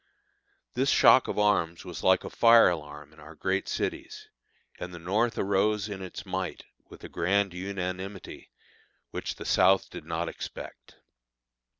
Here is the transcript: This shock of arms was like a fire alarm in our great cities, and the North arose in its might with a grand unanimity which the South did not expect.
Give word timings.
This 0.73 0.89
shock 0.89 1.27
of 1.27 1.37
arms 1.37 1.85
was 1.85 2.01
like 2.01 2.23
a 2.23 2.29
fire 2.31 2.69
alarm 2.69 3.13
in 3.13 3.19
our 3.19 3.35
great 3.35 3.67
cities, 3.69 4.29
and 4.79 4.91
the 4.91 4.97
North 4.97 5.37
arose 5.37 5.87
in 5.89 6.01
its 6.01 6.25
might 6.25 6.63
with 6.89 7.03
a 7.03 7.07
grand 7.07 7.53
unanimity 7.53 8.49
which 9.11 9.35
the 9.35 9.45
South 9.45 9.91
did 9.91 10.03
not 10.05 10.27
expect. 10.27 10.95